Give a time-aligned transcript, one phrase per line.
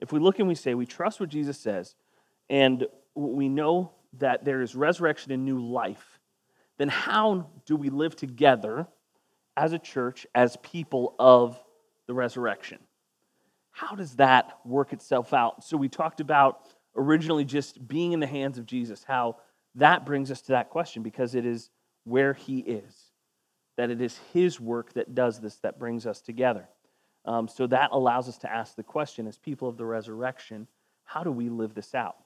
[0.00, 1.94] if we look and we say, we trust what Jesus says,
[2.48, 6.18] and we know that there is resurrection and new life,
[6.78, 8.86] then how do we live together
[9.56, 11.58] as a church, as people of
[12.06, 12.78] the resurrection?
[13.72, 15.64] How does that work itself out?
[15.64, 16.60] So, we talked about
[16.96, 19.36] originally just being in the hands of Jesus, how
[19.74, 21.70] that brings us to that question because it is
[22.04, 22.94] where he is,
[23.76, 26.68] that it is his work that does this, that brings us together.
[27.28, 30.66] Um, so that allows us to ask the question as people of the resurrection,
[31.04, 32.16] how do we live this out?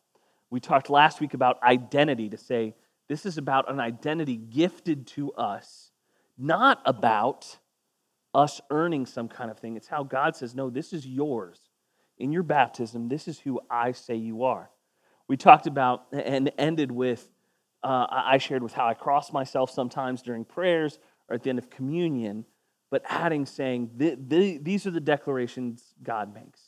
[0.48, 2.76] We talked last week about identity to say
[3.08, 5.90] this is about an identity gifted to us,
[6.38, 7.58] not about
[8.32, 9.76] us earning some kind of thing.
[9.76, 11.58] It's how God says, no, this is yours.
[12.18, 14.70] In your baptism, this is who I say you are.
[15.26, 17.28] We talked about and ended with,
[17.82, 21.58] uh, I shared with how I cross myself sometimes during prayers or at the end
[21.58, 22.44] of communion,
[22.92, 26.60] but adding, saying, the, the, these are the declarations God makes.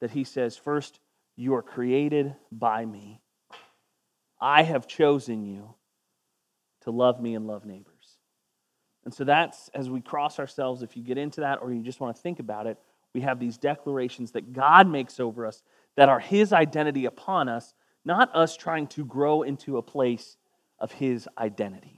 [0.00, 0.98] That He says, first,
[1.36, 3.20] you are created by me.
[4.40, 5.72] I have chosen you
[6.82, 8.18] to love me and love neighbors.
[9.04, 12.00] And so that's as we cross ourselves, if you get into that or you just
[12.00, 12.76] want to think about it,
[13.14, 15.62] we have these declarations that God makes over us
[15.96, 17.72] that are His identity upon us,
[18.04, 20.36] not us trying to grow into a place
[20.80, 21.97] of His identity.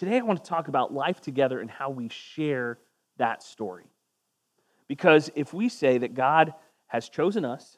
[0.00, 2.78] Today, I want to talk about life together and how we share
[3.18, 3.84] that story.
[4.88, 6.54] Because if we say that God
[6.86, 7.76] has chosen us,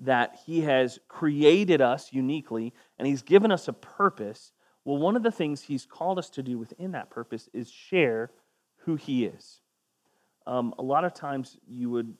[0.00, 4.50] that He has created us uniquely, and He's given us a purpose,
[4.84, 8.32] well, one of the things He's called us to do within that purpose is share
[8.78, 9.60] who He is.
[10.48, 12.12] Um, a lot of times you would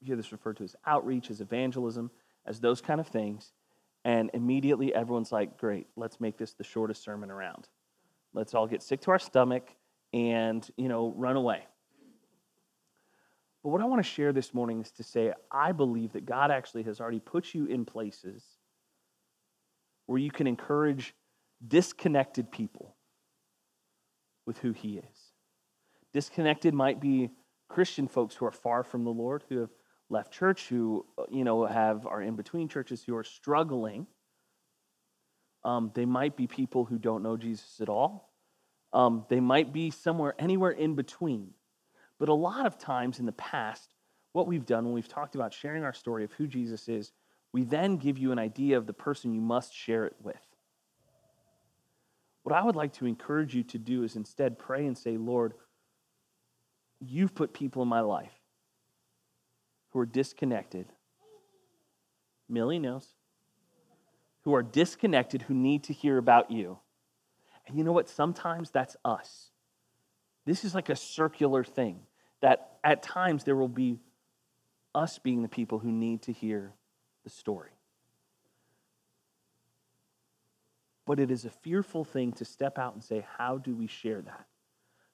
[0.00, 2.10] hear this referred to as outreach, as evangelism,
[2.46, 3.52] as those kind of things.
[4.06, 7.66] And immediately everyone's like, great, let's make this the shortest sermon around.
[8.34, 9.68] Let's all get sick to our stomach
[10.12, 11.64] and, you know, run away.
[13.64, 16.52] But what I want to share this morning is to say, I believe that God
[16.52, 18.44] actually has already put you in places
[20.06, 21.12] where you can encourage
[21.66, 22.94] disconnected people
[24.46, 25.32] with who He is.
[26.12, 27.30] Disconnected might be
[27.68, 29.70] Christian folks who are far from the Lord, who have
[30.08, 34.06] left church, who you know have are in between churches, who are struggling.
[35.64, 38.32] Um, they might be people who don't know Jesus at all.
[38.92, 41.50] Um, they might be somewhere, anywhere in between.
[42.18, 43.90] But a lot of times in the past,
[44.32, 47.12] what we've done when we've talked about sharing our story of who Jesus is,
[47.52, 50.40] we then give you an idea of the person you must share it with.
[52.42, 55.54] What I would like to encourage you to do is instead pray and say, Lord,
[57.00, 58.35] you've put people in my life
[59.96, 60.92] who are disconnected.
[62.50, 63.14] Millie knows.
[64.42, 66.80] Who are disconnected, who need to hear about you.
[67.66, 68.06] And you know what?
[68.06, 69.52] Sometimes that's us.
[70.44, 72.00] This is like a circular thing
[72.42, 73.98] that at times there will be
[74.94, 76.74] us being the people who need to hear
[77.24, 77.70] the story.
[81.06, 84.20] But it is a fearful thing to step out and say, How do we share
[84.20, 84.44] that?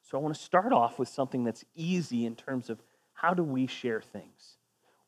[0.00, 2.82] So I want to start off with something that's easy in terms of
[3.12, 4.56] how do we share things?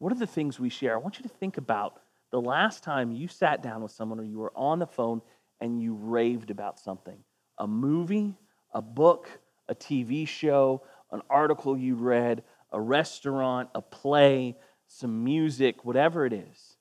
[0.04, 0.92] What are the things we share?
[0.92, 1.98] I want you to think about
[2.30, 5.22] the last time you sat down with someone or you were on the phone
[5.62, 7.16] and you raved about something
[7.58, 8.34] a movie,
[8.74, 9.30] a book,
[9.66, 16.34] a TV show, an article you read, a restaurant, a play, some music, whatever it
[16.34, 16.76] is.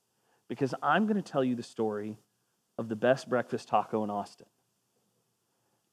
[0.49, 2.17] Because I'm going to tell you the story
[2.77, 4.47] of the best breakfast taco in Austin.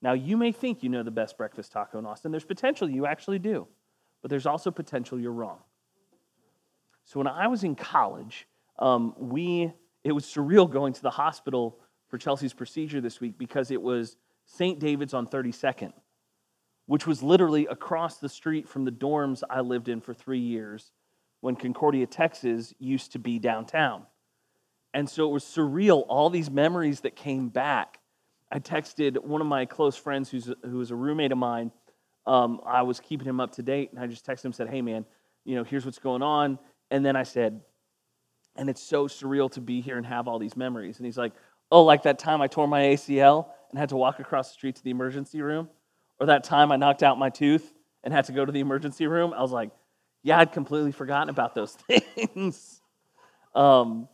[0.02, 2.32] Now, you may think you know the best breakfast taco in Austin.
[2.32, 3.68] There's potential you actually do,
[4.20, 5.60] but there's also potential you're wrong.
[7.10, 8.46] So, when I was in college,
[8.78, 9.72] um, we
[10.04, 14.16] it was surreal going to the hospital for Chelsea's procedure this week because it was
[14.46, 14.78] St.
[14.78, 15.92] David's on 32nd,
[16.86, 20.92] which was literally across the street from the dorms I lived in for three years
[21.40, 24.06] when Concordia, Texas used to be downtown.
[24.94, 27.98] And so it was surreal, all these memories that came back.
[28.52, 31.72] I texted one of my close friends who's, who was a roommate of mine.
[32.24, 34.80] Um, I was keeping him up to date, and I just texted him said, Hey,
[34.80, 35.04] man,
[35.44, 36.56] you know, here's what's going on.
[36.90, 37.60] And then I said,
[38.56, 40.98] And it's so surreal to be here and have all these memories.
[40.98, 41.32] And he's like,
[41.72, 44.76] Oh, like that time I tore my ACL and had to walk across the street
[44.76, 45.68] to the emergency room?
[46.18, 47.72] Or that time I knocked out my tooth
[48.02, 49.32] and had to go to the emergency room?
[49.32, 49.70] I was like,
[50.22, 52.80] Yeah, I'd completely forgotten about those things.
[53.54, 54.08] um,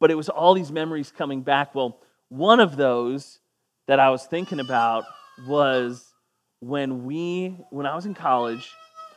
[0.00, 1.74] but it was all these memories coming back.
[1.74, 3.38] Well, one of those
[3.86, 5.04] that I was thinking about
[5.46, 6.12] was
[6.60, 8.70] when we, when I was in college,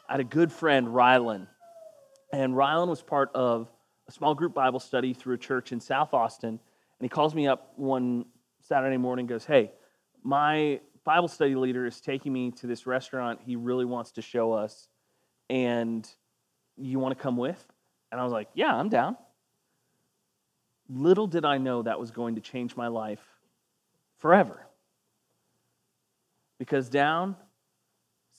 [0.08, 1.48] I had a good friend, Rylan.
[2.32, 3.70] And Rylan was part of
[4.08, 6.50] a small group Bible study through a church in South Austin.
[6.50, 6.60] And
[7.02, 8.26] he calls me up one
[8.62, 9.72] Saturday morning goes, Hey,
[10.24, 14.52] my Bible study leader is taking me to this restaurant he really wants to show
[14.52, 14.90] us.
[15.50, 16.08] And
[16.76, 17.64] you want to come with?
[18.12, 19.18] And I was like, Yeah, I'm down.
[20.90, 23.24] Little did I know that was going to change my life
[24.18, 24.66] forever.
[26.60, 27.36] Because down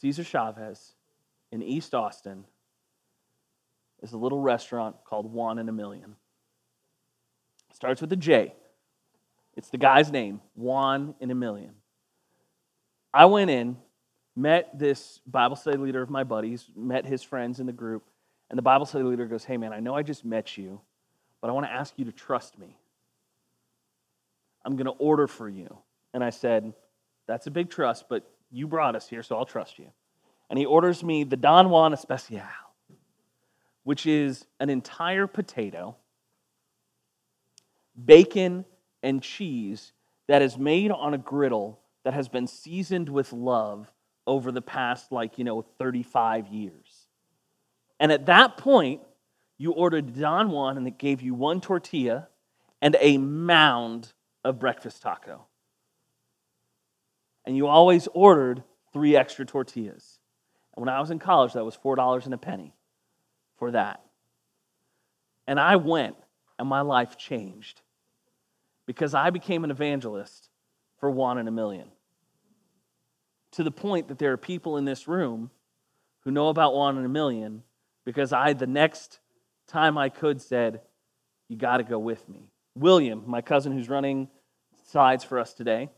[0.00, 0.94] Cesar Chavez
[1.52, 2.44] in East Austin
[4.02, 6.16] is a little restaurant called Juan in a Million.
[7.70, 8.54] It starts with a J.
[9.56, 11.72] It's the guy's name, Juan in a Million.
[13.12, 13.76] I went in,
[14.36, 18.04] met this Bible study leader of my buddies, met his friends in the group,
[18.50, 20.80] and the Bible study leader goes, Hey, man, I know I just met you,
[21.40, 22.76] but I want to ask you to trust me.
[24.64, 25.78] I'm going to order for you.
[26.14, 26.72] And I said,
[27.26, 29.90] That's a big trust, but you brought us here, so I'll trust you.
[30.50, 32.42] And he orders me the Don Juan Especial,
[33.88, 35.96] which is an entire potato,
[38.04, 38.66] bacon,
[39.02, 39.94] and cheese
[40.26, 43.90] that is made on a griddle that has been seasoned with love
[44.26, 47.08] over the past, like, you know, 35 years.
[47.98, 49.00] And at that point,
[49.56, 52.28] you ordered Don Juan and it gave you one tortilla
[52.82, 54.12] and a mound
[54.44, 55.46] of breakfast taco.
[57.46, 58.62] And you always ordered
[58.92, 60.18] three extra tortillas.
[60.76, 62.74] And when I was in college, that was $4 and a penny
[63.58, 64.00] for that.
[65.46, 66.16] And I went,
[66.58, 67.80] and my life changed
[68.86, 70.48] because I became an evangelist
[70.98, 71.88] for Juan in a Million.
[73.52, 75.50] To the point that there are people in this room
[76.20, 77.62] who know about Juan in a Million
[78.04, 79.20] because I, the next
[79.66, 80.80] time I could, said,
[81.48, 82.50] You got to go with me.
[82.74, 84.28] William, my cousin who's running
[84.86, 85.90] sides for us today,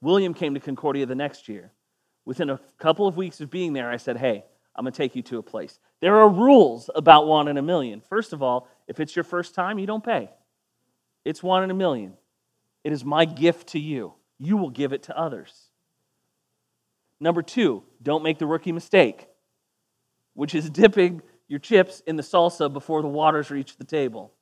[0.00, 1.72] William came to Concordia the next year.
[2.24, 4.44] Within a couple of weeks of being there, I said, Hey,
[4.76, 5.78] I'm going to take you to a place.
[6.00, 8.00] There are rules about Juan in a Million.
[8.00, 10.30] First of all, if it's your first time, you don't pay.
[11.24, 12.14] It's one in a million.
[12.82, 14.14] It is my gift to you.
[14.38, 15.70] You will give it to others.
[17.20, 19.26] Number two, don't make the rookie mistake,
[20.34, 24.32] which is dipping your chips in the salsa before the waters reach the table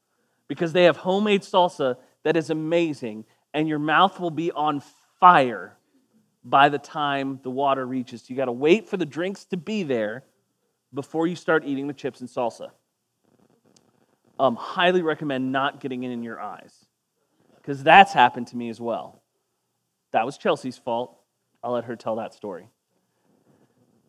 [0.49, 3.25] because they have homemade salsa that is amazing
[3.55, 4.83] and your mouth will be on
[5.21, 5.77] fire
[6.45, 8.29] by the time the water reaches.
[8.29, 10.25] You got to wait for the drinks to be there
[10.93, 12.71] before you start eating the chips and salsa.
[14.39, 16.87] Um, highly recommend not getting it in your eyes
[17.57, 19.23] because that's happened to me as well.
[20.13, 21.17] That was Chelsea's fault.
[21.63, 22.69] I'll let her tell that story.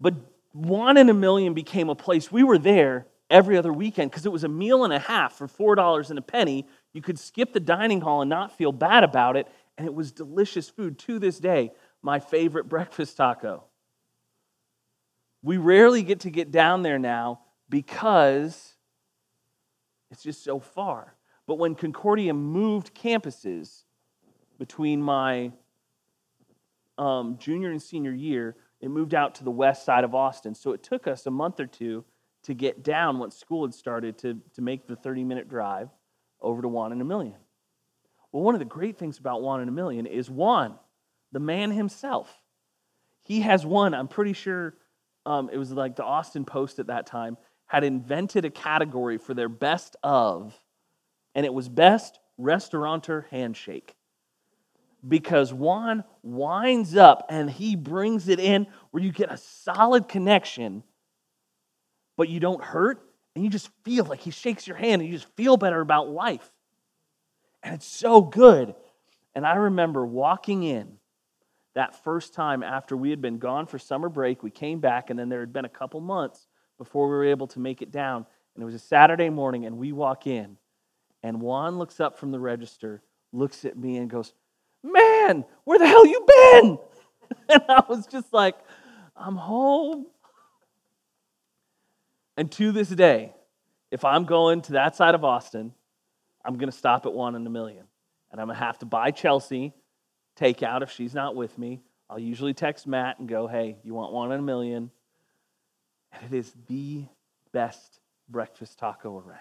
[0.01, 0.15] But
[0.53, 4.31] Juan in a Million became a place we were there every other weekend because it
[4.31, 6.67] was a meal and a half for $4 and a penny.
[6.93, 9.47] You could skip the dining hall and not feel bad about it,
[9.77, 11.71] and it was delicious food to this day.
[12.03, 13.63] My favorite breakfast taco.
[15.41, 18.75] We rarely get to get down there now because
[20.11, 21.15] it's just so far.
[21.47, 23.83] But when Concordia moved campuses
[24.57, 25.51] between my
[26.97, 30.55] um, junior and senior year, it moved out to the west side of Austin.
[30.55, 32.05] So it took us a month or two
[32.43, 35.89] to get down once school had started to, to make the 30 minute drive
[36.41, 37.37] over to Juan in a Million.
[38.31, 40.77] Well, one of the great things about Juan in a Million is Juan,
[41.33, 42.31] the man himself.
[43.23, 44.75] He has won, I'm pretty sure
[45.25, 49.33] um, it was like the Austin Post at that time, had invented a category for
[49.33, 50.57] their best of,
[51.35, 53.95] and it was best restaurateur handshake
[55.07, 60.83] because Juan winds up and he brings it in where you get a solid connection,
[62.15, 63.01] but you don't hurt,
[63.35, 66.09] and you just feel like he shakes your hand and you just feel better about
[66.09, 66.49] life.
[67.63, 68.75] And it's so good.
[69.33, 70.99] And I remember walking in
[71.75, 74.43] that first time after we had been gone for summer break.
[74.43, 77.47] We came back, and then there had been a couple months before we were able
[77.47, 78.25] to make it down.
[78.55, 80.57] And it was a Saturday morning, and we walk in,
[81.23, 83.01] and Juan looks up from the register,
[83.31, 84.33] looks at me, and goes,
[84.83, 86.77] Man, where the hell you been?
[87.49, 88.55] And I was just like,
[89.17, 90.05] I'm home.
[92.37, 93.33] And to this day,
[93.89, 95.73] if I'm going to that side of Austin,
[96.45, 97.85] I'm going to stop at Juan in a Million.
[98.31, 99.73] And I'm going to have to buy Chelsea
[100.39, 101.81] takeout if she's not with me.
[102.09, 104.91] I'll usually text Matt and go, hey, you want Juan in a Million?
[106.11, 107.05] And it is the
[107.51, 107.99] best
[108.29, 109.39] breakfast taco around.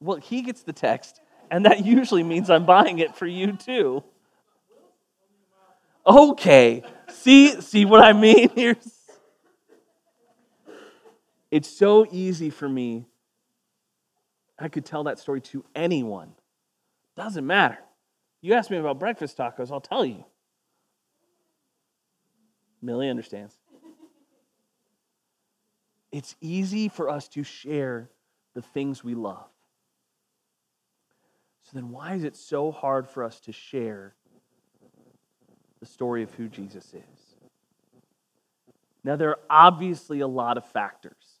[0.00, 4.04] Well, he gets the text, and that usually means I'm buying it for you too.
[6.06, 6.84] Okay.
[7.08, 8.50] See, see what I mean?
[8.50, 8.76] here?
[11.50, 13.06] It's so easy for me.
[14.58, 16.32] I could tell that story to anyone.
[17.16, 17.78] Doesn't matter.
[18.42, 20.24] You ask me about breakfast tacos, I'll tell you.
[22.82, 23.54] Millie understands.
[26.12, 28.10] It's easy for us to share
[28.54, 29.48] the things we love.
[31.62, 34.14] So then, why is it so hard for us to share
[35.80, 37.34] the story of who Jesus is?
[39.02, 41.40] Now, there are obviously a lot of factors.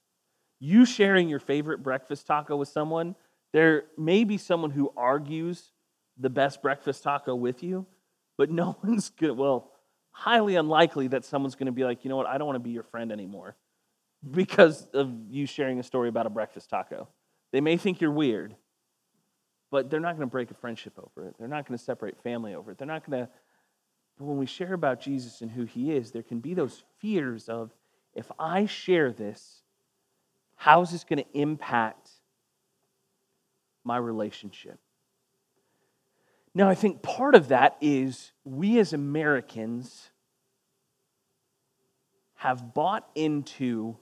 [0.58, 3.14] You sharing your favorite breakfast taco with someone,
[3.56, 5.72] there may be someone who argues
[6.18, 7.86] the best breakfast taco with you,
[8.36, 9.34] but no one's good.
[9.34, 9.72] Well,
[10.10, 12.60] highly unlikely that someone's going to be like, you know what, I don't want to
[12.60, 13.56] be your friend anymore
[14.30, 17.08] because of you sharing a story about a breakfast taco.
[17.50, 18.54] They may think you're weird,
[19.70, 21.36] but they're not going to break a friendship over it.
[21.38, 22.76] They're not going to separate family over it.
[22.76, 23.30] They're not going to.
[24.18, 27.48] But when we share about Jesus and who he is, there can be those fears
[27.48, 27.74] of
[28.12, 29.62] if I share this,
[30.56, 32.10] how is this going to impact
[33.86, 34.78] my relationship?
[36.54, 40.10] Now, I think part of that is we as Americans
[42.36, 43.96] have bought into,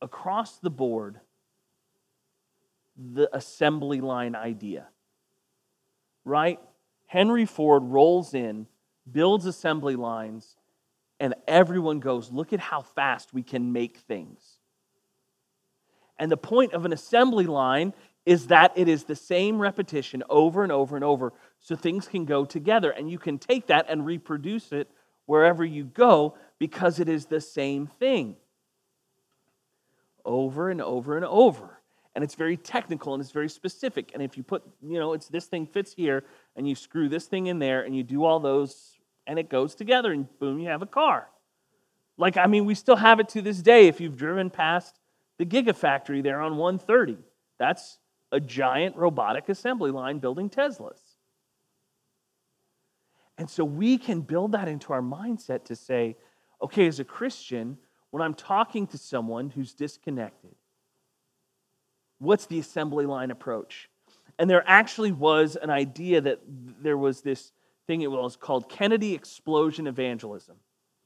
[0.00, 1.20] across the board,
[2.96, 4.86] the assembly line idea.
[6.24, 6.60] Right?
[7.06, 8.66] Henry Ford rolls in,
[9.10, 10.56] builds assembly lines,
[11.18, 14.58] and everyone goes, Look at how fast we can make things.
[16.18, 20.62] And the point of an assembly line is that it is the same repetition over
[20.62, 24.06] and over and over so things can go together and you can take that and
[24.06, 24.88] reproduce it
[25.26, 28.36] wherever you go because it is the same thing
[30.24, 31.78] over and over and over.
[32.14, 35.28] And it's very technical and it's very specific and if you put you know it's
[35.28, 36.24] this thing fits here
[36.56, 39.74] and you screw this thing in there and you do all those and it goes
[39.74, 41.28] together and boom you have a car.
[42.18, 45.00] Like i mean we still have it to this day if you've driven past
[45.38, 47.16] the gigafactory there on 130
[47.58, 47.98] that's
[48.32, 50.98] a giant robotic assembly line building Teslas.
[53.38, 56.16] And so we can build that into our mindset to say,
[56.60, 57.78] okay, as a Christian,
[58.10, 60.54] when I'm talking to someone who's disconnected,
[62.18, 63.88] what's the assembly line approach?
[64.38, 67.52] And there actually was an idea that there was this
[67.86, 70.56] thing, it was called Kennedy Explosion Evangelism.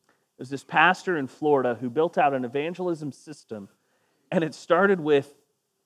[0.08, 3.68] It was this pastor in Florida who built out an evangelism system,
[4.30, 5.34] and it started with,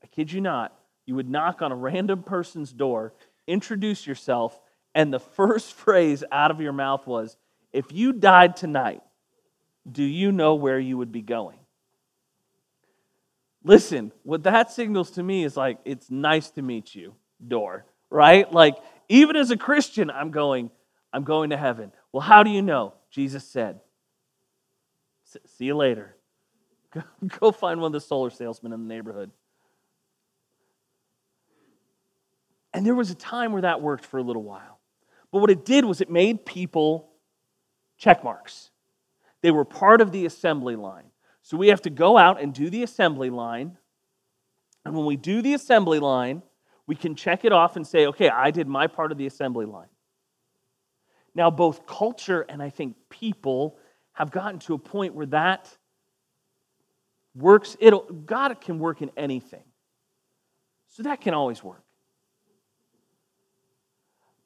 [0.02, 0.76] I kid you not,
[1.06, 3.12] you would knock on a random person's door,
[3.46, 4.58] introduce yourself,
[4.94, 7.36] and the first phrase out of your mouth was,
[7.72, 9.02] If you died tonight,
[9.90, 11.58] do you know where you would be going?
[13.62, 17.14] Listen, what that signals to me is like, it's nice to meet you,
[17.46, 18.50] door, right?
[18.50, 18.76] Like,
[19.08, 20.70] even as a Christian, I'm going,
[21.12, 21.92] I'm going to heaven.
[22.12, 22.94] Well, how do you know?
[23.10, 23.80] Jesus said.
[25.24, 26.16] See you later.
[27.40, 29.30] Go find one of the solar salesmen in the neighborhood.
[32.72, 34.78] And there was a time where that worked for a little while.
[35.32, 37.10] But what it did was it made people
[37.98, 38.70] check marks.
[39.42, 41.10] They were part of the assembly line.
[41.42, 43.76] So we have to go out and do the assembly line.
[44.84, 46.42] And when we do the assembly line,
[46.86, 49.66] we can check it off and say, okay, I did my part of the assembly
[49.66, 49.88] line.
[51.34, 53.78] Now, both culture and I think people
[54.12, 55.68] have gotten to a point where that
[57.34, 57.76] works.
[57.78, 59.62] It'll, God can work in anything.
[60.88, 61.84] So that can always work.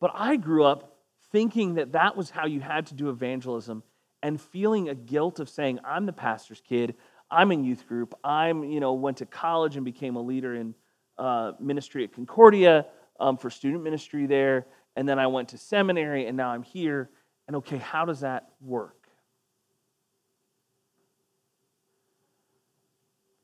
[0.04, 0.99] But I grew up
[1.32, 3.82] thinking that that was how you had to do evangelism
[4.23, 6.96] and feeling a guilt of saying, I'm the pastor's kid,
[7.30, 10.75] I'm in youth group, I'm, you know, went to college and became a leader in
[11.16, 12.84] uh, ministry at Concordia
[13.18, 17.08] um, for student ministry there, and then I went to seminary and now I'm here.
[17.49, 19.08] And okay, how does that work?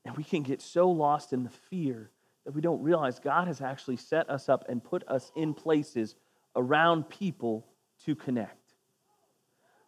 [0.05, 2.11] And we can get so lost in the fear
[2.45, 6.17] that we don't realize God has actually set us up and put us in places
[6.57, 7.67] around people
[8.05, 8.57] to connect.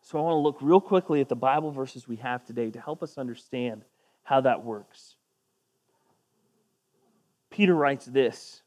[0.02, 2.80] So I want to look real quickly at the Bible verses we have today to
[2.80, 3.84] help us understand
[4.24, 5.16] how that works.
[7.50, 8.62] Peter writes this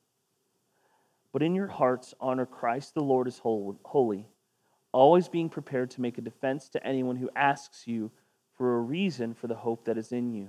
[1.34, 4.28] But in your hearts, honor Christ the Lord as holy,
[4.92, 8.12] always being prepared to make a defense to anyone who asks you
[8.58, 10.48] for a reason for the hope that is in you,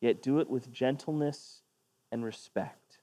[0.00, 1.60] yet do it with gentleness
[2.10, 2.98] and respect.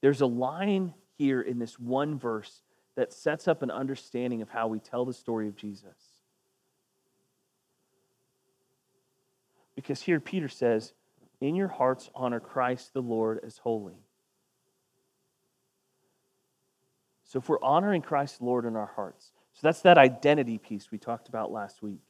[0.00, 2.62] There's a line here in this one verse
[2.96, 5.96] that sets up an understanding of how we tell the story of Jesus.
[9.74, 10.92] Because here Peter says,
[11.40, 13.98] In your hearts, honor Christ the Lord as holy.
[17.24, 20.90] So if we're honoring Christ the Lord in our hearts, so that's that identity piece
[20.90, 22.00] we talked about last week.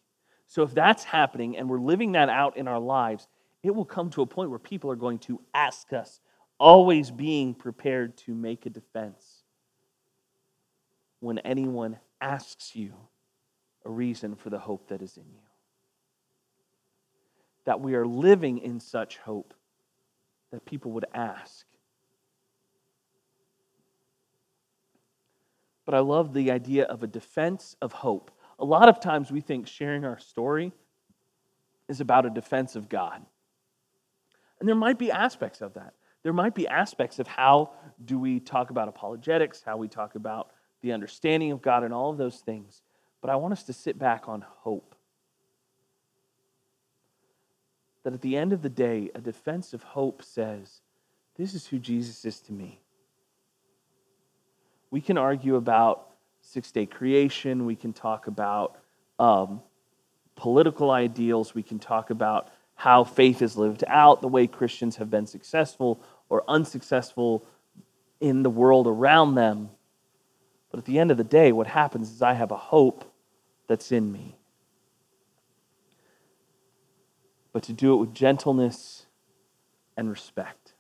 [0.47, 3.27] So if that's happening and we're living that out in our lives,
[3.63, 6.21] it will come to a point where people are going to ask us,
[6.59, 9.43] always being prepared to make a defense
[11.21, 12.93] when anyone asks you
[13.85, 15.41] a reason for the hope that is in you.
[17.65, 19.55] That we are living in such hope
[20.51, 21.67] that people would ask.
[25.85, 28.31] But I love the idea of a defense of hope.
[28.59, 30.73] A lot of times we think sharing our story
[31.89, 33.25] is about a defense of God.
[34.61, 35.95] And there might be aspects of that.
[36.23, 37.71] There might be aspects of how
[38.05, 42.11] do we talk about apologetics, how we talk about the understanding of God and all
[42.11, 42.83] of those things.
[43.21, 44.95] But I want us to sit back on hope.
[48.05, 50.81] That at the end of the day, a defense of hope says,
[51.37, 52.81] This is who Jesus is to me.
[54.91, 56.09] We can argue about
[56.41, 58.77] six day creation, we can talk about
[59.19, 59.61] um,
[60.37, 65.11] political ideals, we can talk about how faith is lived out, the way Christians have
[65.11, 67.45] been successful or unsuccessful
[68.21, 69.71] in the world around them.
[70.71, 73.05] But at the end of the day, what happens is I have a hope
[73.67, 74.37] that's in me.
[77.53, 79.07] But to do it with gentleness
[79.97, 80.75] and respect.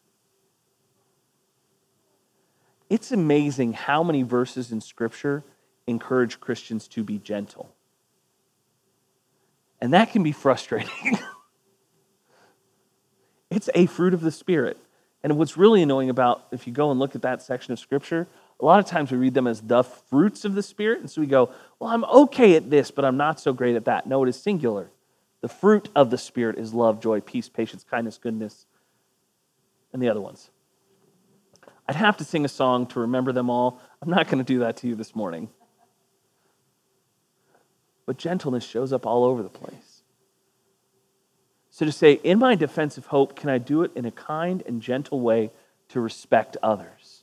[2.88, 5.42] It's amazing how many verses in Scripture
[5.88, 7.74] encourage Christians to be gentle.
[9.80, 11.18] And that can be frustrating.
[13.58, 14.76] it's a fruit of the Spirit.
[15.24, 18.28] And what's really annoying about if you go and look at that section of Scripture,
[18.60, 21.00] a lot of times we read them as the fruits of the Spirit.
[21.00, 21.50] And so we go,
[21.80, 24.06] well, I'm okay at this, but I'm not so great at that.
[24.06, 24.90] No, it is singular.
[25.40, 28.66] The fruit of the Spirit is love, joy, peace, patience, kindness, goodness,
[29.92, 30.50] and the other ones.
[31.88, 33.80] I'd have to sing a song to remember them all.
[34.00, 35.48] I'm not going to do that to you this morning.
[38.06, 39.87] But gentleness shows up all over the place.
[41.78, 44.64] So to say, in my defense of hope, can I do it in a kind
[44.66, 45.52] and gentle way
[45.90, 47.22] to respect others?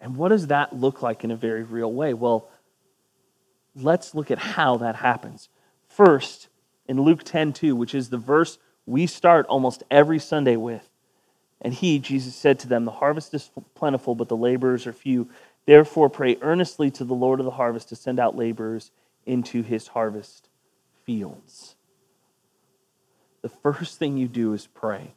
[0.00, 2.14] And what does that look like in a very real way?
[2.14, 2.48] Well,
[3.74, 5.48] let's look at how that happens.
[5.88, 6.46] First,
[6.86, 10.88] in Luke 10 2, which is the verse we start almost every Sunday with.
[11.60, 15.28] And he, Jesus, said to them, The harvest is plentiful, but the laborers are few.
[15.66, 18.92] Therefore, pray earnestly to the Lord of the harvest to send out laborers
[19.26, 20.48] into his harvest
[21.04, 21.74] fields.
[23.42, 25.14] The first thing you do is pray.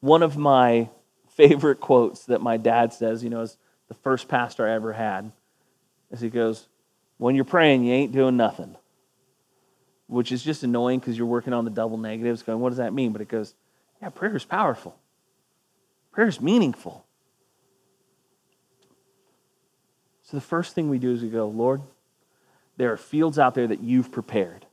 [0.00, 0.88] One of my
[1.30, 3.56] favorite quotes that my dad says, you know, as
[3.88, 5.32] the first pastor I ever had,
[6.10, 6.68] is he goes,
[7.18, 8.76] When you're praying, you ain't doing nothing.
[10.06, 12.92] Which is just annoying because you're working on the double negatives, going, What does that
[12.92, 13.12] mean?
[13.12, 13.54] But it goes,
[14.00, 14.96] Yeah, prayer is powerful,
[16.12, 17.04] prayer is meaningful.
[20.22, 21.82] So the first thing we do is we go, Lord,
[22.76, 24.64] there are fields out there that you've prepared,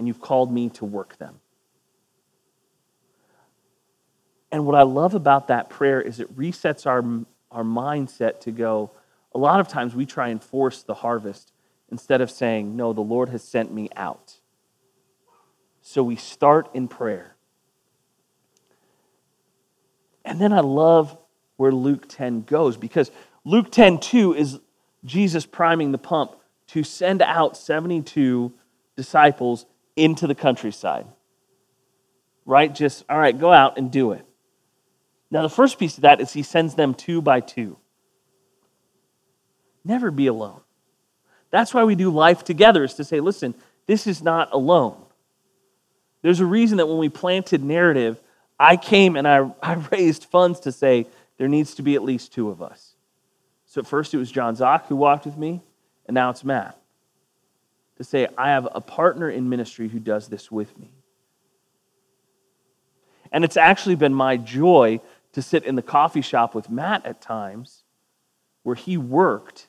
[0.00, 1.40] and you've called me to work them.
[4.50, 7.04] And what I love about that prayer is it resets our,
[7.50, 8.92] our mindset to go,
[9.34, 11.52] a lot of times we try and force the harvest
[11.90, 14.36] instead of saying, No, the Lord has sent me out.
[15.82, 17.36] So we start in prayer.
[20.24, 21.14] And then I love
[21.58, 23.10] where Luke 10 goes because
[23.44, 24.60] Luke 10 2 is
[25.04, 26.36] Jesus priming the pump
[26.68, 28.50] to send out 72
[28.96, 29.66] disciples
[30.02, 31.06] into the countryside.
[32.46, 32.74] Right?
[32.74, 34.24] Just, all right, go out and do it.
[35.30, 37.76] Now, the first piece of that is he sends them two by two.
[39.84, 40.60] Never be alone.
[41.50, 43.54] That's why we do life together, is to say, listen,
[43.86, 44.96] this is not alone.
[46.22, 48.20] There's a reason that when we planted narrative,
[48.58, 51.06] I came and I, I raised funds to say
[51.38, 52.94] there needs to be at least two of us.
[53.66, 55.62] So at first it was John Zock who walked with me,
[56.06, 56.79] and now it's Matt.
[58.00, 60.88] To say, I have a partner in ministry who does this with me.
[63.30, 65.02] And it's actually been my joy
[65.34, 67.84] to sit in the coffee shop with Matt at times
[68.62, 69.66] where he worked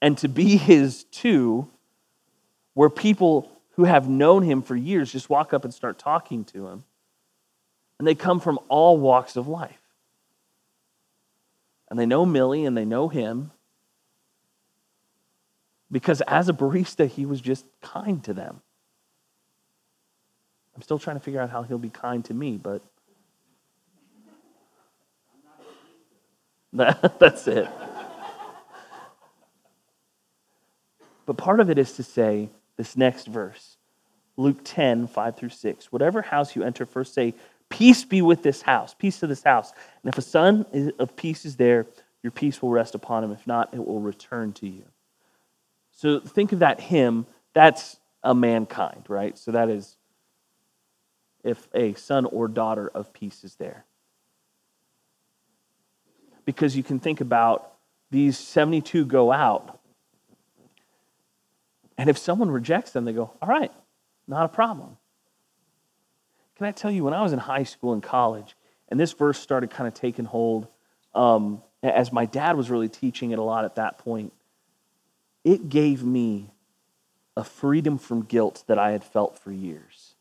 [0.00, 1.68] and to be his too,
[2.74, 6.68] where people who have known him for years just walk up and start talking to
[6.68, 6.84] him.
[7.98, 9.82] And they come from all walks of life.
[11.90, 13.50] And they know Millie and they know him
[15.90, 18.60] because as a barista, he was just kind to them.
[20.74, 22.82] I'm still trying to figure out how he'll be kind to me, but
[27.18, 27.68] That's it.
[31.24, 33.78] But part of it is to say this next verse,
[34.36, 35.90] Luke 10, 5 through 6.
[35.90, 37.34] Whatever house you enter, first say,
[37.68, 39.72] Peace be with this house, peace to this house.
[40.02, 41.86] And if a son of peace is there,
[42.22, 43.32] your peace will rest upon him.
[43.32, 44.84] If not, it will return to you.
[45.96, 47.26] So think of that hymn.
[47.54, 49.36] That's a mankind, right?
[49.36, 49.96] So that is
[51.42, 53.84] if a son or daughter of peace is there.
[56.44, 57.72] Because you can think about
[58.10, 59.80] these 72 go out.
[61.98, 63.72] And if someone rejects them, they go, all right,
[64.28, 64.98] not a problem.
[66.56, 68.54] Can I tell you, when I was in high school and college,
[68.88, 70.68] and this verse started kind of taking hold,
[71.14, 74.32] um, as my dad was really teaching it a lot at that point,
[75.46, 76.50] it gave me
[77.36, 80.16] a freedom from guilt that I had felt for years.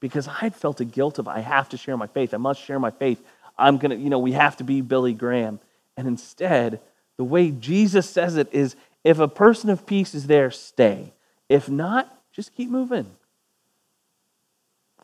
[0.00, 2.34] Because I had felt a guilt of, I have to share my faith.
[2.34, 3.22] I must share my faith.
[3.56, 5.60] I'm going to, you know, we have to be Billy Graham.
[5.96, 6.80] And instead,
[7.18, 8.74] the way Jesus says it is
[9.04, 11.12] if a person of peace is there, stay.
[11.48, 13.06] If not, just keep moving.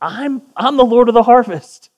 [0.02, 1.90] I'm, I'm the Lord of the harvest.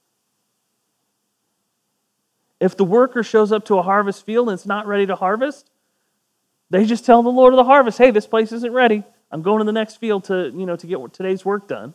[2.61, 5.71] If the worker shows up to a harvest field and it's not ready to harvest,
[6.71, 9.03] they just tell the Lord of the harvest, hey, this place isn't ready.
[9.31, 11.95] I'm going to the next field to, you know, to get today's work done.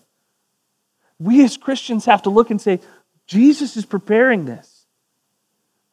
[1.20, 2.82] We as Christians have to look and say,
[3.28, 4.86] Jesus is preparing this.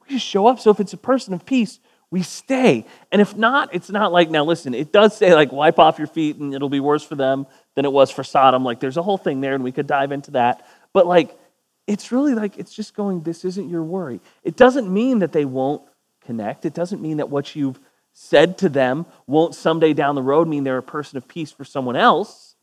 [0.02, 0.60] We just show up.
[0.60, 1.78] So if it's a person of peace,
[2.10, 2.84] we stay.
[3.10, 6.08] And if not, it's not like, now listen, it does say like wipe off your
[6.08, 8.64] feet and it'll be worse for them than it was for Sodom.
[8.64, 10.66] Like there's a whole thing there and we could dive into that.
[10.92, 11.38] But like,
[11.86, 14.20] it's really like, it's just going, this isn't your worry.
[14.44, 15.82] It doesn't mean that they won't
[16.24, 16.64] connect.
[16.66, 17.80] It doesn't mean that what you've
[18.12, 21.64] said to them won't someday down the road mean they're a person of peace for
[21.64, 22.54] someone else.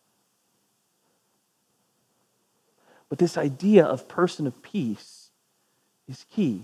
[3.09, 5.31] But this idea of person of peace
[6.07, 6.61] is key.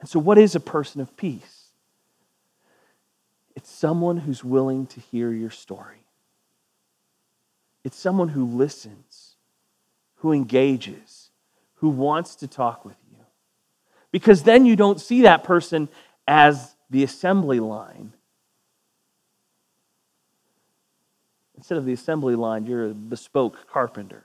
[0.00, 1.66] And so, what is a person of peace?
[3.54, 6.04] It's someone who's willing to hear your story.
[7.84, 9.36] It's someone who listens,
[10.16, 11.30] who engages,
[11.76, 13.18] who wants to talk with you.
[14.12, 15.88] Because then you don't see that person
[16.28, 18.12] as the assembly line.
[21.56, 24.24] Instead of the assembly line, you're a bespoke carpenter.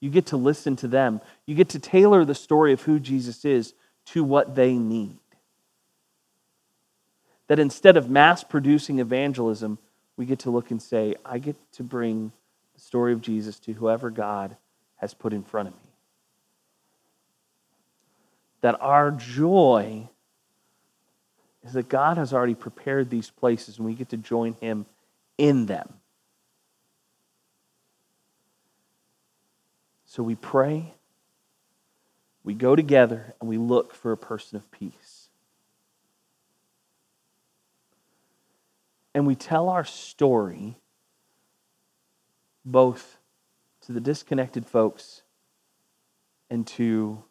[0.00, 1.20] You get to listen to them.
[1.46, 3.74] You get to tailor the story of who Jesus is
[4.06, 5.18] to what they need.
[7.48, 9.78] That instead of mass producing evangelism,
[10.16, 12.32] we get to look and say, I get to bring
[12.74, 14.56] the story of Jesus to whoever God
[14.96, 15.80] has put in front of me.
[18.60, 20.08] That our joy
[21.64, 24.86] is that God has already prepared these places and we get to join Him
[25.36, 25.94] in them.
[30.06, 30.94] So we pray,
[32.42, 35.28] we go together, and we look for a person of peace.
[39.14, 40.76] And we tell our story
[42.64, 43.18] both
[43.82, 45.22] to the disconnected folks
[46.50, 47.22] and to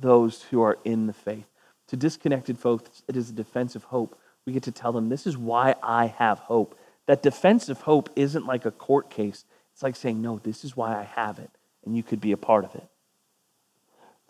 [0.00, 1.46] those who are in the faith.
[1.88, 4.18] To disconnected folks, it is a defense of hope.
[4.44, 6.78] We get to tell them, this is why I have hope.
[7.06, 9.44] That defense of hope isn't like a court case.
[9.72, 11.50] It's like saying, no, this is why I have it,
[11.84, 12.86] and you could be a part of it.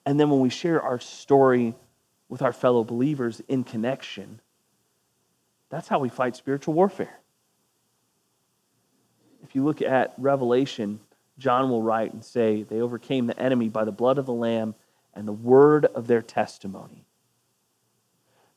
[0.07, 1.75] And then when we share our story
[2.29, 4.41] with our fellow believers in connection,
[5.71, 7.19] that's how we fight spiritual warfare.
[9.43, 11.01] If you look at Revelation,
[11.39, 14.75] John will write and say, They overcame the enemy by the blood of the Lamb
[15.15, 17.08] and the word of their testimony.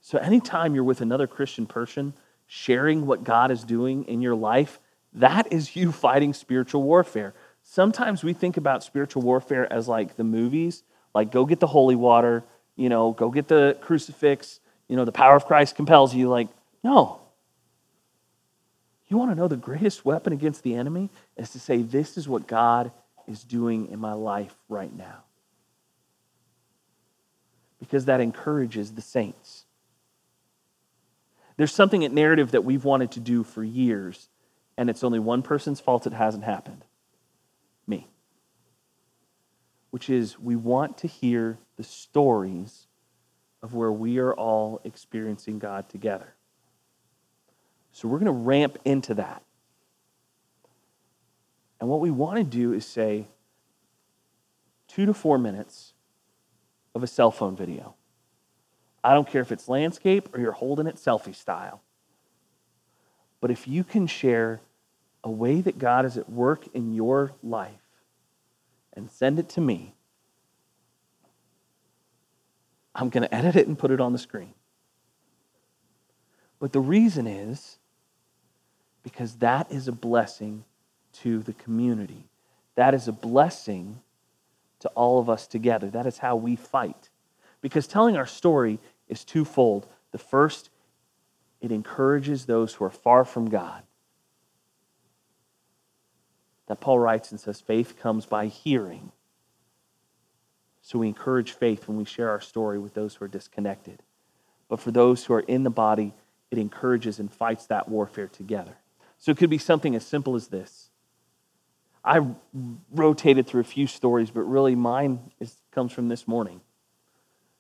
[0.02, 2.14] So, anytime you're with another Christian person
[2.48, 4.80] sharing what God is doing in your life,
[5.14, 7.34] that is you fighting spiritual warfare.
[7.64, 10.84] Sometimes we think about spiritual warfare as like the movies,
[11.14, 12.44] like go get the holy water,
[12.76, 16.28] you know, go get the crucifix, you know, the power of Christ compels you.
[16.28, 16.50] Like,
[16.84, 17.22] no.
[19.08, 22.28] You want to know the greatest weapon against the enemy is to say, This is
[22.28, 22.92] what God
[23.28, 25.24] is doing in my life right now.
[27.80, 29.61] Because that encourages the saints.
[31.62, 34.30] There's something at narrative that we've wanted to do for years,
[34.78, 36.84] and it's only one person's fault it hasn't happened
[37.86, 38.08] me.
[39.92, 42.88] Which is, we want to hear the stories
[43.62, 46.34] of where we are all experiencing God together.
[47.92, 49.44] So we're going to ramp into that.
[51.80, 53.28] And what we want to do is say
[54.88, 55.94] two to four minutes
[56.96, 57.94] of a cell phone video.
[59.04, 61.82] I don't care if it's landscape or you're holding it selfie style.
[63.40, 64.62] But if you can share
[65.24, 67.72] a way that God is at work in your life
[68.94, 69.96] and send it to me,
[72.94, 74.54] I'm going to edit it and put it on the screen.
[76.60, 77.78] But the reason is
[79.04, 80.64] because that is a blessing
[81.14, 82.26] to the community.
[82.76, 84.02] That is a blessing
[84.80, 85.90] to all of us together.
[85.90, 87.10] That is how we fight.
[87.62, 89.88] Because telling our story is twofold.
[90.12, 90.70] The first,
[91.62, 93.84] it encourages those who are far from God.
[96.72, 99.12] that Paul writes and says faith comes by hearing.
[100.82, 104.02] So we encourage faith when we share our story with those who are disconnected.
[104.70, 106.14] But for those who are in the body,
[106.50, 108.78] it encourages and fights that warfare together.
[109.18, 110.92] So it could be something as simple as this.
[112.06, 112.26] I
[112.90, 116.62] rotated through a few stories, but really mine is, comes from this morning.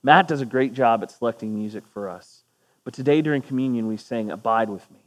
[0.03, 2.43] Matt does a great job at selecting music for us.
[2.83, 4.99] But today during communion, we sang Abide with Me.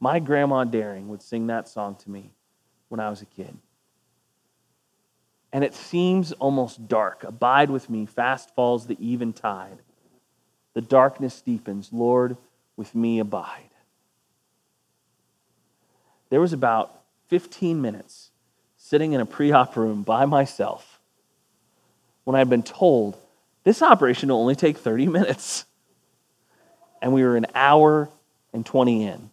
[0.00, 2.30] My grandma Daring would sing that song to me
[2.88, 3.56] when I was a kid.
[5.52, 7.22] And it seems almost dark.
[7.22, 9.78] Abide with me, fast falls the eventide.
[10.74, 11.90] The darkness deepens.
[11.92, 12.36] Lord,
[12.76, 13.70] with me abide.
[16.28, 18.30] There was about 15 minutes
[18.76, 20.98] sitting in a pre op room by myself
[22.24, 23.16] when I had been told
[23.64, 25.64] this operation will only take 30 minutes.
[27.02, 28.08] And we were an hour
[28.52, 29.30] and 20 in.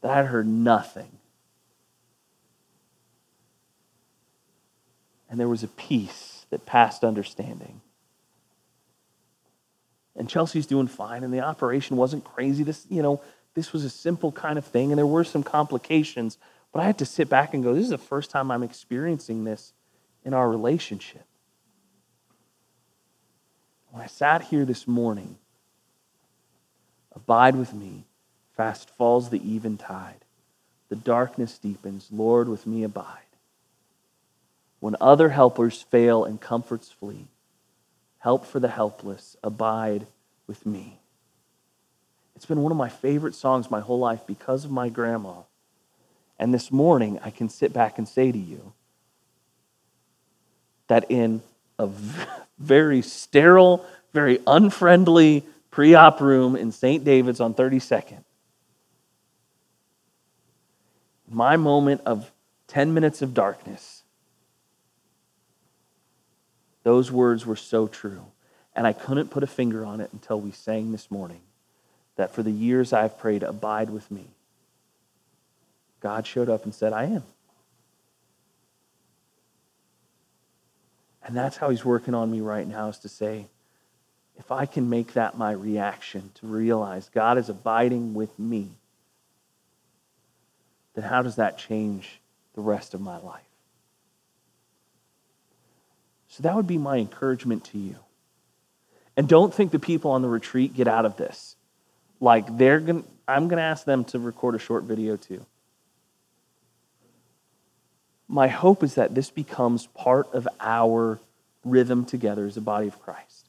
[0.00, 1.18] That I had heard nothing.
[5.30, 7.80] And there was a peace that passed understanding.
[10.16, 12.64] And Chelsea's doing fine, and the operation wasn't crazy.
[12.64, 13.20] This, you know,
[13.54, 16.38] this was a simple kind of thing, and there were some complications.
[16.72, 19.44] But I had to sit back and go, this is the first time I'm experiencing
[19.44, 19.72] this
[20.24, 21.27] in our relationship.
[23.90, 25.38] When I sat here this morning,
[27.14, 28.04] abide with me,
[28.56, 30.24] fast falls the eventide.
[30.88, 33.18] The darkness deepens, Lord, with me abide.
[34.80, 37.28] When other helpers fail and comforts flee,
[38.18, 40.06] help for the helpless, abide
[40.46, 41.00] with me.
[42.36, 45.42] It's been one of my favorite songs my whole life because of my grandma.
[46.38, 48.72] And this morning, I can sit back and say to you
[50.86, 51.42] that in
[51.78, 51.88] a
[52.58, 57.04] very sterile, very unfriendly pre op room in St.
[57.04, 58.24] David's on 32nd,
[61.28, 62.30] my moment of
[62.68, 64.02] 10 minutes of darkness,
[66.82, 68.24] those words were so true.
[68.74, 71.40] And I couldn't put a finger on it until we sang this morning
[72.16, 74.24] that for the years I've prayed, abide with me.
[76.00, 77.24] God showed up and said, I am.
[81.28, 83.48] And that's how he's working on me right now is to say,
[84.38, 88.70] if I can make that my reaction to realize God is abiding with me,
[90.94, 92.18] then how does that change
[92.54, 93.42] the rest of my life?
[96.28, 97.96] So that would be my encouragement to you.
[99.14, 101.56] And don't think the people on the retreat get out of this.
[102.20, 105.44] Like they're going I'm going to ask them to record a short video too.
[108.28, 111.18] My hope is that this becomes part of our
[111.64, 113.46] rhythm together as a body of Christ.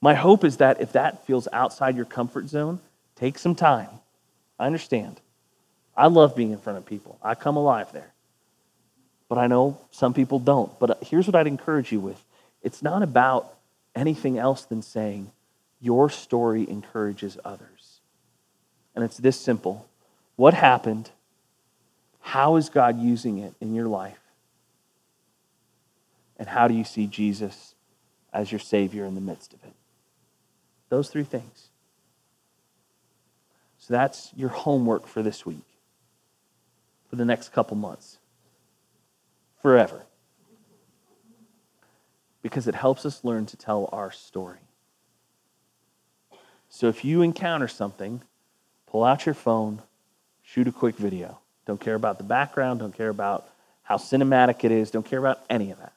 [0.00, 2.80] My hope is that if that feels outside your comfort zone,
[3.16, 3.88] take some time.
[4.58, 5.20] I understand.
[5.96, 7.18] I love being in front of people.
[7.22, 8.12] I come alive there.
[9.28, 10.76] But I know some people don't.
[10.78, 12.22] But here's what I'd encourage you with
[12.62, 13.54] it's not about
[13.94, 15.30] anything else than saying,
[15.80, 18.00] your story encourages others.
[18.94, 19.86] And it's this simple
[20.36, 21.10] What happened?
[22.20, 24.20] How is God using it in your life?
[26.38, 27.74] And how do you see Jesus
[28.32, 29.74] as your Savior in the midst of it?
[30.88, 31.68] Those three things.
[33.78, 35.66] So that's your homework for this week,
[37.08, 38.18] for the next couple months,
[39.60, 40.04] forever.
[42.42, 44.60] Because it helps us learn to tell our story.
[46.68, 48.22] So if you encounter something,
[48.86, 49.82] pull out your phone,
[50.42, 51.38] shoot a quick video.
[51.66, 53.48] Don't care about the background, don't care about
[53.82, 55.92] how cinematic it is, don't care about any of that.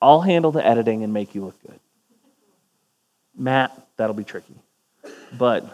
[0.00, 1.80] I'll handle the editing and make you look good.
[3.36, 4.54] Matt, that'll be tricky.
[5.36, 5.64] But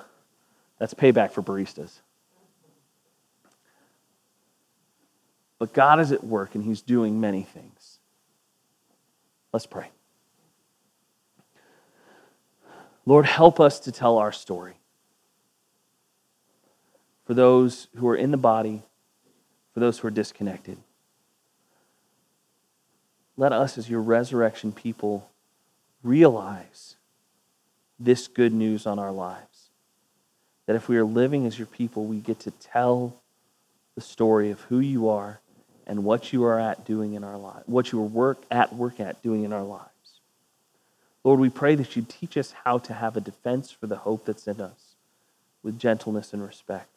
[0.79, 1.93] that's payback for baristas.
[5.59, 7.99] But God is at work and He's doing many things.
[9.53, 9.91] Let's pray.
[13.05, 14.75] Lord, help us to tell our story.
[17.27, 18.83] For those who are in the body,
[19.73, 20.79] for those who are disconnected.
[23.37, 25.31] Let us, as your resurrection people,
[26.03, 26.97] realize
[27.99, 29.71] this good news on our lives.
[30.67, 33.17] That if we are living as your people, we get to tell
[33.95, 35.41] the story of who you are
[35.87, 39.01] and what you are at doing in our lives, what you are work at work
[39.01, 39.89] at doing in our lives.
[41.25, 44.25] Lord, we pray that you teach us how to have a defense for the hope
[44.25, 44.97] that's in us
[45.63, 46.92] with gentleness and respect.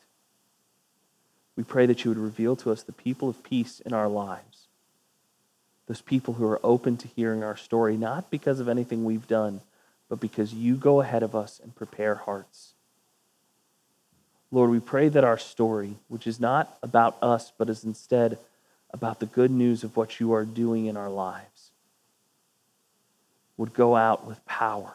[1.56, 4.68] We pray that you would reveal to us the people of peace in our lives,
[5.88, 9.62] those people who are open to hearing our story, not because of anything we've done,
[10.10, 12.74] but because you go ahead of us and prepare hearts.
[14.52, 18.38] Lord, we pray that our story, which is not about us, but is instead
[18.92, 21.72] about the good news of what you are doing in our lives,
[23.58, 24.94] would go out with power.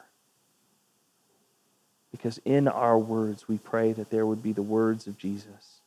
[2.10, 5.79] Because in our words, we pray that there would be the words of Jesus,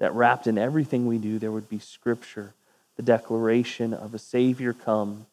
[0.00, 2.54] that wrapped in everything we do, there would be scripture,
[2.96, 5.26] the declaration of a Savior come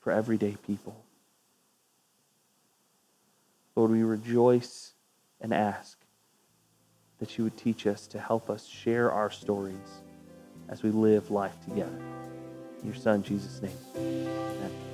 [0.00, 0.96] for everyday people.
[3.76, 4.92] Lord, we rejoice
[5.40, 5.98] and ask
[7.18, 10.00] that you would teach us to help us share our stories
[10.68, 12.00] as we live life together.
[12.80, 13.72] In your Son, Jesus' name.
[13.96, 14.88] Amen.